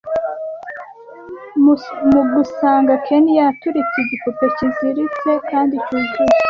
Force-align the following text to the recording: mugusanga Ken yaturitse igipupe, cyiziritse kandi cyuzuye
mugusanga 2.11 2.91
Ken 3.05 3.25
yaturitse 3.39 3.95
igipupe, 4.03 4.45
cyiziritse 4.55 5.29
kandi 5.49 5.73
cyuzuye 5.85 6.37